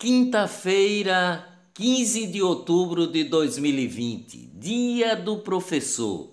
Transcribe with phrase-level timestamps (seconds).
[0.00, 6.30] Quinta-feira, 15 de outubro de 2020, Dia do Professor.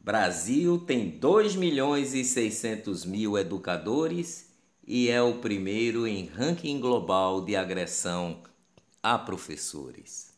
[0.00, 4.48] Brasil tem 2 milhões e 600 mil educadores
[4.86, 8.38] e é o primeiro em ranking global de agressão
[9.02, 10.32] a professores.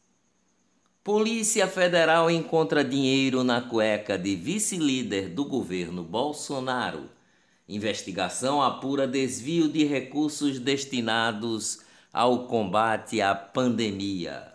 [1.05, 7.09] Polícia Federal encontra dinheiro na cueca de vice-líder do governo Bolsonaro.
[7.69, 11.82] Investigação apura desvio de recursos destinados
[12.13, 14.53] ao combate à pandemia.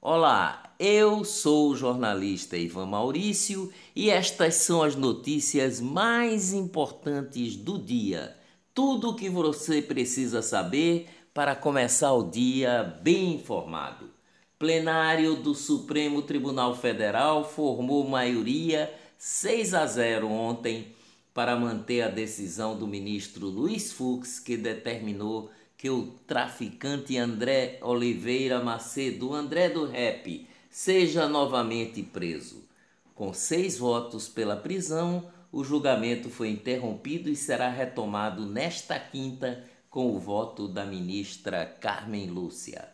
[0.00, 7.76] Olá, eu sou o jornalista Ivan Maurício e estas são as notícias mais importantes do
[7.76, 8.36] dia.
[8.72, 14.08] Tudo o que você precisa saber para começar o dia bem informado.
[14.56, 20.94] Plenário do Supremo Tribunal Federal formou maioria 6 a 0 ontem
[21.34, 28.62] para manter a decisão do ministro Luiz Fux, que determinou que o traficante André Oliveira
[28.62, 32.68] Macedo, André do Rap, seja novamente preso.
[33.14, 40.14] Com seis votos pela prisão, o julgamento foi interrompido e será retomado nesta quinta com
[40.14, 42.86] o voto da ministra Carmen Lúcia.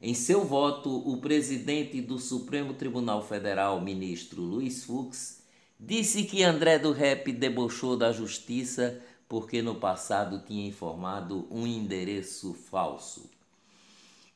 [0.00, 5.44] Em seu voto, o presidente do Supremo Tribunal Federal, ministro Luiz Fux,
[5.78, 9.00] disse que André do Rep debochou da justiça
[9.32, 13.30] porque no passado tinha informado um endereço falso.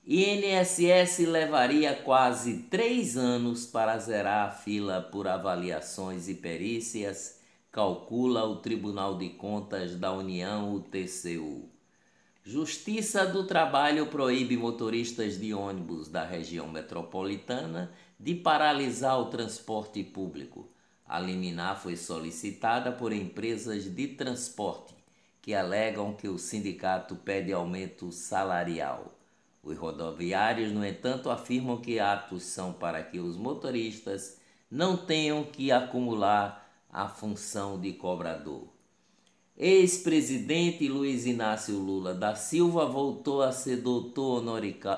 [0.06, 8.56] INSS levaria quase três anos para zerar a fila por avaliações e perícias, calcula o
[8.56, 11.69] Tribunal de Contas da União, o TCU.
[12.42, 20.66] Justiça do Trabalho proíbe motoristas de ônibus da região metropolitana de paralisar o transporte público.
[21.09, 24.95] A liminar foi solicitada por empresas de transporte
[25.41, 29.17] que alegam que o sindicato pede aumento salarial.
[29.62, 35.71] Os rodoviários, no entanto, afirmam que atos são para que os motoristas não tenham que
[35.71, 38.66] acumular a função de cobrador.
[39.56, 44.45] Ex-presidente Luiz Inácio Lula da Silva voltou a ser doutor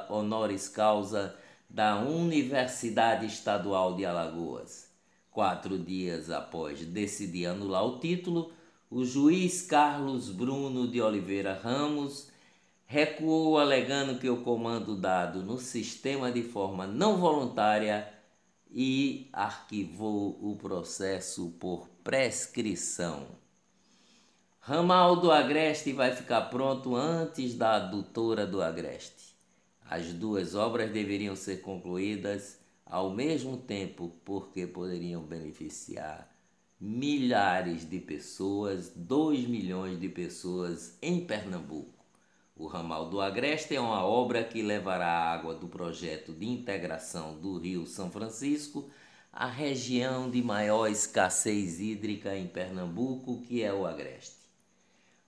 [0.09, 1.37] honoris causa
[1.69, 4.88] da Universidade Estadual de Alagoas.
[5.38, 8.50] Quatro dias após decidir anular o título,
[8.91, 12.26] o juiz Carlos Bruno de Oliveira Ramos
[12.84, 18.12] recuou alegando que o comando dado no sistema de forma não voluntária
[18.69, 23.28] e arquivou o processo por prescrição.
[24.59, 29.37] Ramal do Agreste vai ficar pronto antes da adutora do Agreste.
[29.88, 32.59] As duas obras deveriam ser concluídas
[32.91, 36.32] ao mesmo tempo, porque poderiam beneficiar
[36.81, 41.93] milhares de pessoas, 2 milhões de pessoas em Pernambuco.
[42.56, 47.38] O ramal do Agreste é uma obra que levará a água do projeto de integração
[47.38, 48.88] do Rio São Francisco
[49.32, 54.38] à região de maior escassez hídrica em Pernambuco, que é o Agreste.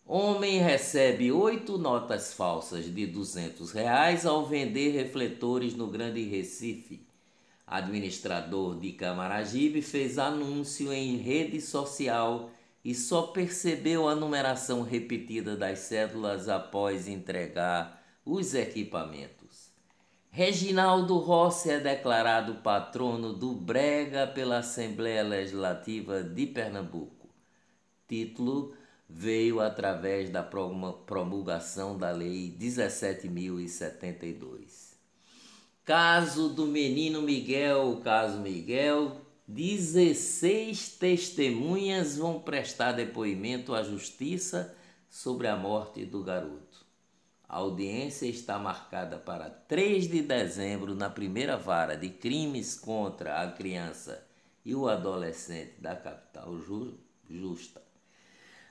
[0.06, 7.09] Homem recebe oito notas falsas de 200 reais ao vender refletores no Grande Recife
[7.70, 12.50] administrador de Camaragibe, fez anúncio em rede social
[12.84, 19.70] e só percebeu a numeração repetida das cédulas após entregar os equipamentos.
[20.32, 27.28] Reginaldo Rossi é declarado patrono do Brega pela Assembleia Legislativa de Pernambuco.
[28.08, 28.74] Título
[29.08, 34.89] veio através da promulgação da Lei 17.072.
[35.90, 44.72] Caso do menino Miguel, caso Miguel, 16 testemunhas vão prestar depoimento à justiça
[45.08, 46.86] sobre a morte do garoto.
[47.48, 53.50] A audiência está marcada para 3 de dezembro na primeira vara de crimes contra a
[53.50, 54.24] criança
[54.64, 56.56] e o adolescente da capital
[57.28, 57.82] justa.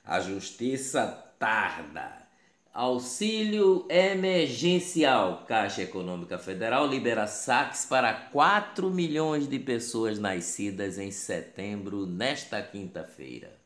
[0.02, 1.06] A justiça
[1.38, 2.29] tarda
[2.72, 5.44] Auxílio emergencial.
[5.46, 13.58] Caixa Econômica Federal libera saques para 4 milhões de pessoas nascidas em setembro, nesta quinta-feira.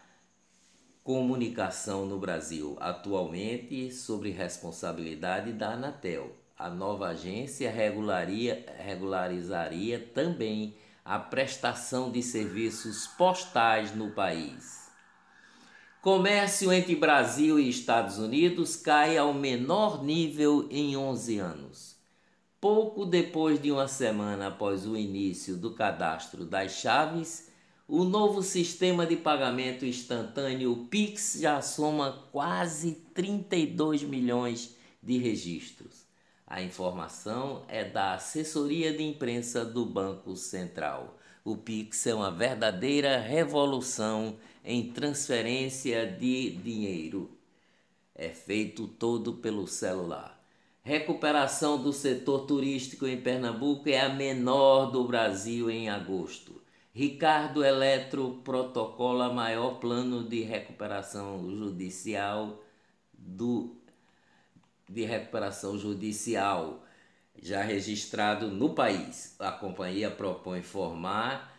[1.02, 12.12] comunicação no Brasil, atualmente sob responsabilidade da Anatel a nova agência regularizaria também a prestação
[12.12, 14.90] de serviços postais no país.
[16.02, 21.96] Comércio entre Brasil e Estados Unidos cai ao menor nível em 11 anos.
[22.60, 27.49] Pouco depois de uma semana após o início do cadastro das chaves,
[27.92, 36.06] o novo sistema de pagamento instantâneo Pix já soma quase 32 milhões de registros.
[36.46, 41.18] A informação é da assessoria de imprensa do Banco Central.
[41.44, 47.36] O Pix é uma verdadeira revolução em transferência de dinheiro.
[48.14, 50.40] É feito todo pelo celular.
[50.84, 56.59] Recuperação do setor turístico em Pernambuco é a menor do Brasil em agosto.
[56.92, 62.60] Ricardo Eletro protocola maior plano de recuperação judicial
[63.12, 63.76] do
[64.88, 66.82] de recuperação judicial
[67.40, 69.36] já registrado no país.
[69.38, 71.56] A companhia propõe formar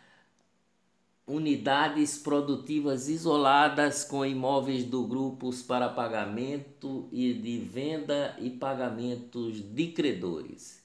[1.26, 9.92] unidades produtivas isoladas com imóveis do grupos para pagamento e de venda e pagamentos de
[9.92, 10.81] credores.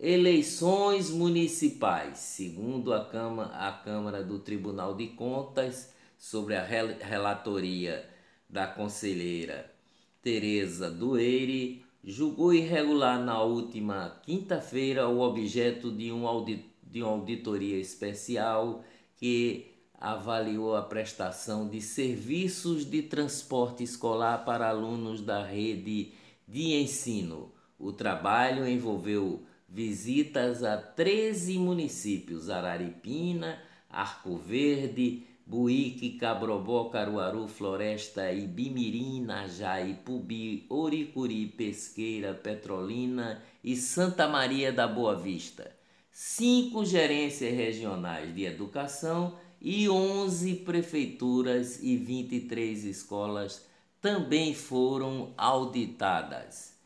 [0.00, 8.08] Eleições municipais, segundo a Câmara, a Câmara do Tribunal de Contas, sobre a relatoria
[8.48, 9.68] da conselheira
[10.22, 17.76] Tereza Dueire, julgou irregular na última quinta-feira o objeto de, um audit de uma auditoria
[17.76, 18.84] especial
[19.16, 19.66] que
[20.00, 26.12] avaliou a prestação de serviços de transporte escolar para alunos da rede
[26.46, 27.52] de ensino.
[27.76, 33.60] O trabalho envolveu visitas a 13 municípios: Araripina,
[33.90, 44.70] Arco Verde, Buíque, Cabrobó, Caruaru, Floresta, Ibimirim, Najá, Ipubi, Oricuri, Pesqueira, Petrolina e Santa Maria
[44.72, 45.74] da Boa Vista.
[46.12, 53.66] Cinco gerências regionais de educação e 11 prefeituras e 23 escolas
[54.00, 56.77] também foram auditadas.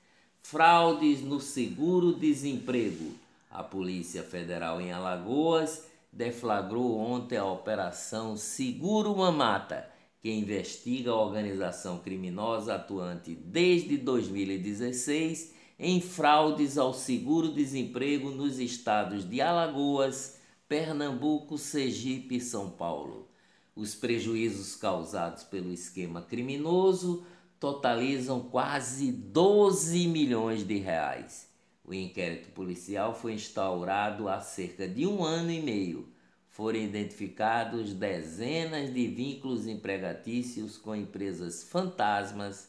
[0.43, 3.15] Fraudes no seguro-desemprego.
[3.51, 9.89] A Polícia Federal em Alagoas deflagrou ontem a Operação Seguro Mamata,
[10.21, 19.41] que investiga a organização criminosa atuante desde 2016 em fraudes ao seguro-desemprego nos estados de
[19.41, 23.27] Alagoas, Pernambuco, Sergipe e São Paulo.
[23.75, 27.25] Os prejuízos causados pelo esquema criminoso
[27.63, 31.49] totalizam quase 12 milhões de reais.
[31.85, 36.09] O inquérito policial foi instaurado há cerca de um ano e meio.
[36.49, 42.69] Foram identificados dezenas de vínculos empregatícios com empresas fantasmas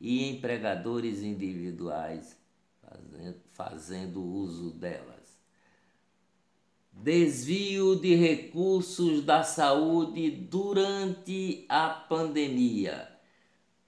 [0.00, 2.34] e empregadores individuais
[3.50, 5.38] fazendo, uso delas.
[6.90, 13.09] Desvio de recursos da saúde durante a pandemia.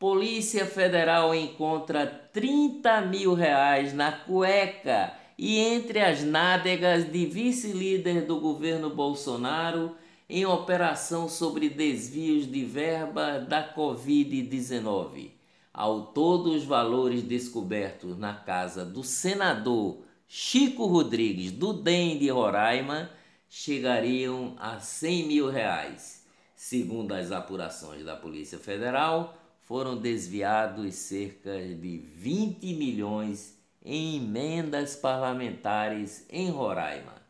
[0.03, 8.41] Polícia Federal encontra 30 mil reais na cueca e entre as nádegas de vice-líder do
[8.41, 9.95] governo Bolsonaro
[10.29, 15.31] em operação sobre desvios de verba da Covid-19.
[15.73, 23.09] Ao todo, os valores descobertos na casa do senador Chico Rodrigues, do DEM de Roraima,
[23.49, 26.27] chegariam a 100 mil reais.
[26.57, 36.27] Segundo as apurações da Polícia Federal, foram desviados cerca de 20 milhões em emendas parlamentares
[36.29, 37.23] em Roraima.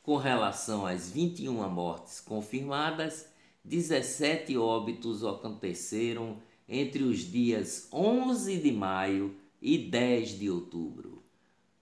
[0.03, 3.25] Com relação às 21 mortes confirmadas,
[3.63, 11.23] 17 óbitos aconteceram entre os dias 11 de maio e 10 de outubro.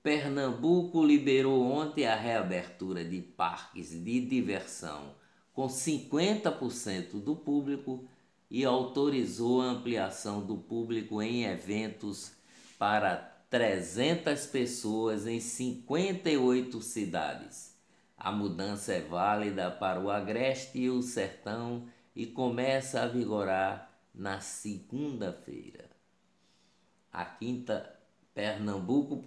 [0.03, 5.15] Pernambuco liberou ontem a reabertura de parques de diversão
[5.51, 8.07] com 50% do público
[8.51, 12.33] e autorizou a ampliação do público em eventos
[12.77, 13.15] para
[13.49, 17.70] 300 pessoas em 58 cidades.
[18.23, 24.39] A mudança é válida para o Agreste e o Sertão e começa a vigorar na
[24.39, 25.89] segunda-feira.
[27.11, 27.95] A quinta,
[28.31, 29.23] Pernambuco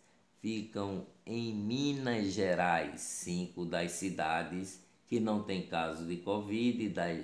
[0.42, 7.20] ficam em Minas Gerais, cinco das cidades que não têm caso de Covid, das,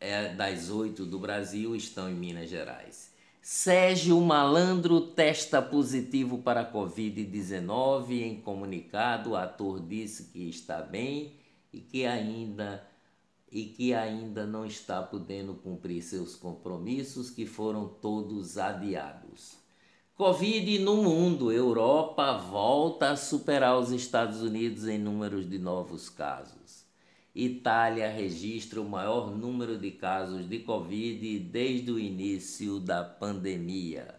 [0.00, 3.14] é, das oito do Brasil, estão em Minas Gerais.
[3.40, 8.22] Sérgio Malandro testa positivo para a Covid-19.
[8.22, 11.34] Em comunicado, o ator disse que está bem
[11.72, 12.84] e que ainda
[13.52, 19.65] e que ainda não está podendo cumprir seus compromissos que foram todos adiados.
[20.16, 26.86] Covid no mundo, Europa volta a superar os Estados Unidos em números de novos casos.
[27.34, 34.18] Itália registra o maior número de casos de Covid desde o início da pandemia.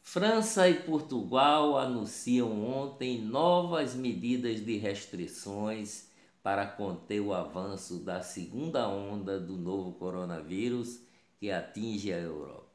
[0.00, 6.08] França e Portugal anunciam ontem novas medidas de restrições
[6.42, 11.02] para conter o avanço da segunda onda do novo coronavírus
[11.38, 12.67] que atinge a Europa.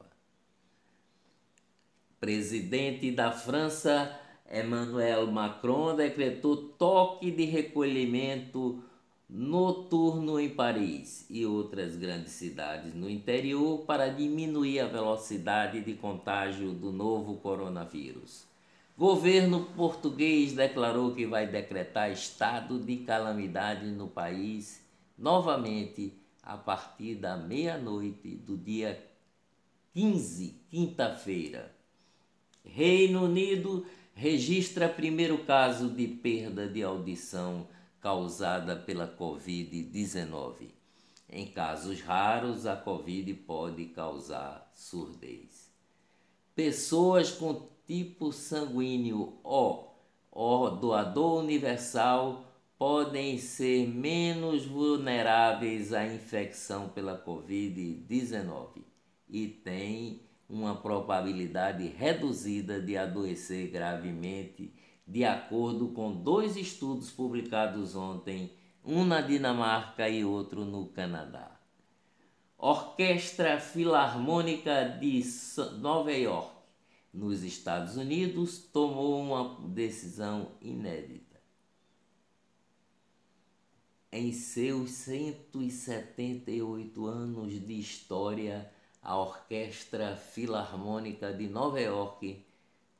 [2.24, 4.18] Presidente da França,
[4.50, 8.82] Emmanuel Macron, decretou toque de recolhimento
[9.28, 16.72] noturno em Paris e outras grandes cidades no interior para diminuir a velocidade de contágio
[16.72, 18.46] do novo coronavírus.
[18.96, 24.82] Governo português declarou que vai decretar estado de calamidade no país
[25.18, 28.98] novamente a partir da meia-noite do dia
[29.92, 31.73] 15, quinta-feira.
[32.64, 37.68] Reino Unido registra primeiro caso de perda de audição
[38.00, 40.70] causada pela Covid-19.
[41.28, 45.72] Em casos raros, a Covid pode causar surdez.
[46.54, 49.84] Pessoas com tipo sanguíneo O,
[50.30, 52.44] o doador universal,
[52.78, 58.82] podem ser menos vulneráveis à infecção pela Covid-19
[59.28, 64.72] e têm uma probabilidade reduzida de adoecer gravemente
[65.06, 71.60] de acordo com dois estudos publicados ontem, um na Dinamarca e outro no Canadá.
[72.56, 75.22] Orquestra Filarmônica de
[75.78, 76.54] Nova York,
[77.12, 81.34] nos Estados Unidos, tomou uma decisão inédita.
[84.10, 88.72] Em seus 178 anos de história,
[89.04, 92.42] a Orquestra Filarmônica de Nova York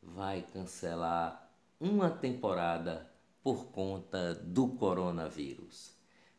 [0.02, 3.10] vai cancelar uma temporada
[3.42, 5.94] por conta do coronavírus.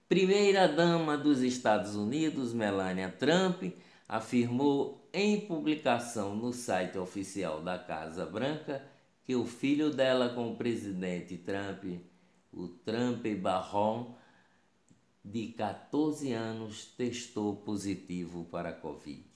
[0.08, 3.64] Primeira-dama dos Estados Unidos, Melania Trump,
[4.08, 8.86] afirmou em publicação no site oficial da Casa Branca
[9.24, 11.86] que o filho dela com o presidente Trump,
[12.54, 14.14] o Trump Barron,
[15.24, 19.35] de 14 anos, testou positivo para a Covid.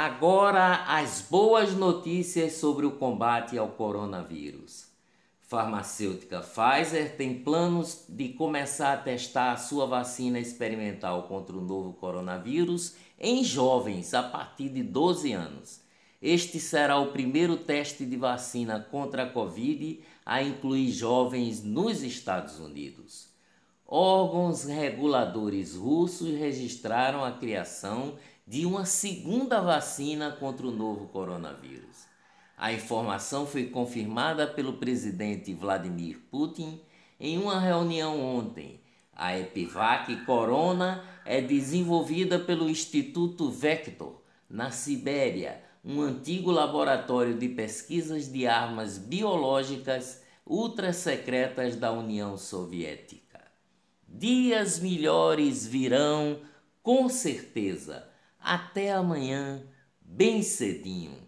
[0.00, 4.86] Agora, as boas notícias sobre o combate ao coronavírus
[5.40, 11.94] farmacêutica Pfizer tem planos de começar a testar a sua vacina experimental contra o novo
[11.94, 15.80] coronavírus em jovens a partir de 12 anos.
[16.22, 22.60] Este será o primeiro teste de vacina contra a Covid a incluir jovens nos Estados
[22.60, 23.26] Unidos.
[23.84, 28.16] Órgãos reguladores russos registraram a criação
[28.48, 32.06] de uma segunda vacina contra o novo coronavírus.
[32.56, 36.80] A informação foi confirmada pelo presidente Vladimir Putin
[37.20, 38.80] em uma reunião ontem.
[39.12, 48.32] A Epivac Corona é desenvolvida pelo Instituto Vector, na Sibéria, um antigo laboratório de pesquisas
[48.32, 53.42] de armas biológicas ultra-secretas da União Soviética.
[54.08, 56.40] Dias melhores virão,
[56.82, 58.07] com certeza.
[58.50, 59.62] Até amanhã,
[60.00, 61.27] bem cedinho.